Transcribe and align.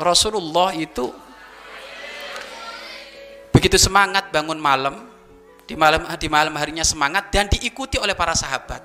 Rasulullah 0.00 0.72
itu 0.72 1.12
begitu 3.52 3.76
semangat 3.76 4.32
bangun 4.32 4.56
malam 4.56 5.10
di 5.68 5.76
malam 5.76 6.08
di 6.16 6.28
malam 6.30 6.54
harinya 6.56 6.82
semangat 6.82 7.28
dan 7.30 7.46
diikuti 7.46 8.00
oleh 8.00 8.16
para 8.16 8.34
sahabat. 8.34 8.82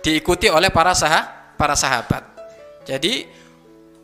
Diikuti 0.00 0.48
oleh 0.48 0.72
para 0.72 0.96
sah 0.96 1.52
para 1.60 1.76
sahabat. 1.76 2.24
Jadi 2.88 3.28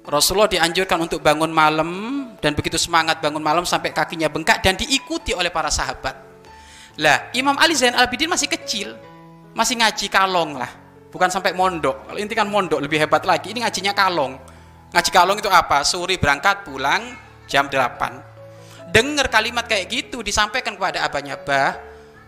Rasulullah 0.05 0.51
dianjurkan 0.53 1.01
untuk 1.01 1.25
bangun 1.25 1.49
malam 1.49 1.91
dan 2.39 2.53
begitu 2.53 2.77
semangat 2.77 3.19
bangun 3.25 3.41
malam 3.41 3.65
sampai 3.65 3.97
kakinya 3.97 4.29
bengkak 4.29 4.61
dan 4.61 4.77
diikuti 4.77 5.33
oleh 5.33 5.49
para 5.49 5.73
sahabat. 5.73 6.15
Lah 7.01 7.33
Imam 7.33 7.57
Ali 7.57 7.73
Zain 7.73 7.97
Abidin 7.97 8.29
masih 8.29 8.49
kecil 8.49 8.93
masih 9.57 9.81
ngaji 9.81 10.13
kalong 10.13 10.61
lah 10.61 10.69
bukan 11.17 11.33
sampai 11.33 11.57
mondok. 11.57 12.13
Kalau 12.13 12.19
inti 12.21 12.37
kan 12.37 12.45
mondok 12.45 12.85
lebih 12.85 13.01
hebat 13.01 13.25
lagi. 13.25 13.57
Ini 13.57 13.65
ngajinya 13.65 13.97
kalong. 13.97 14.37
Ngaji 14.93 15.11
kalong 15.11 15.41
itu 15.41 15.49
apa? 15.49 15.81
Suri 15.81 16.21
berangkat 16.21 16.69
pulang 16.69 17.17
jam 17.49 17.73
8 17.73 18.37
dengar 18.87 19.27
kalimat 19.27 19.67
kayak 19.67 19.91
gitu 19.91 20.23
disampaikan 20.23 20.79
kepada 20.79 21.03
abahnya 21.03 21.35
bah 21.43 21.75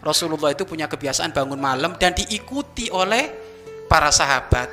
Rasulullah 0.03 0.55
itu 0.55 0.63
punya 0.63 0.87
kebiasaan 0.87 1.35
bangun 1.35 1.59
malam 1.59 1.95
dan 1.99 2.15
diikuti 2.15 2.87
oleh 2.87 3.35
para 3.91 4.15
sahabat. 4.15 4.71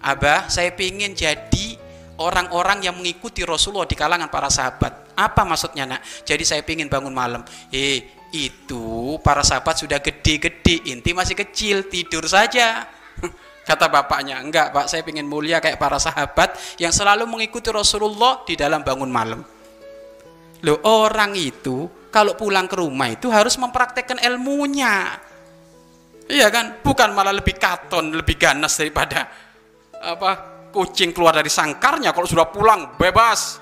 Abah 0.00 0.48
saya 0.48 0.72
ingin 0.72 1.12
jadi 1.12 1.76
orang-orang 2.16 2.88
yang 2.88 2.96
mengikuti 2.96 3.44
Rasulullah 3.44 3.84
di 3.84 3.94
kalangan 3.94 4.32
para 4.32 4.48
sahabat. 4.48 5.12
Apa 5.12 5.44
maksudnya 5.44 5.84
nak? 5.84 6.00
Jadi 6.24 6.42
saya 6.48 6.64
ingin 6.64 6.88
bangun 6.88 7.12
malam. 7.12 7.44
Eh 7.68 8.08
itu 8.32 9.20
para 9.20 9.44
sahabat 9.44 9.76
sudah 9.76 10.00
gede-gede. 10.00 10.88
Inti 10.88 11.12
masih 11.12 11.36
kecil 11.36 11.92
tidur 11.92 12.24
saja 12.24 12.88
kata 13.62 13.86
bapaknya 13.86 14.42
enggak 14.42 14.74
pak 14.74 14.90
saya 14.90 15.06
ingin 15.06 15.26
mulia 15.26 15.62
kayak 15.62 15.78
para 15.78 15.98
sahabat 15.98 16.58
yang 16.82 16.90
selalu 16.90 17.26
mengikuti 17.30 17.70
Rasulullah 17.70 18.42
di 18.42 18.58
dalam 18.58 18.82
bangun 18.82 19.10
malam 19.10 19.40
Loh 20.62 20.78
orang 20.86 21.34
itu 21.34 21.90
kalau 22.14 22.38
pulang 22.38 22.70
ke 22.70 22.78
rumah 22.78 23.10
itu 23.10 23.26
harus 23.34 23.58
mempraktekkan 23.58 24.22
ilmunya. 24.22 25.18
Iya 26.30 26.46
kan? 26.54 26.78
Bukan 26.86 27.10
malah 27.10 27.34
lebih 27.34 27.58
katon, 27.58 28.14
lebih 28.14 28.38
ganas 28.38 28.78
daripada 28.78 29.26
apa 30.02 30.30
kucing 30.70 31.10
keluar 31.10 31.34
dari 31.34 31.50
sangkarnya 31.50 32.14
kalau 32.14 32.26
sudah 32.26 32.48
pulang 32.48 32.94
bebas 32.94 33.58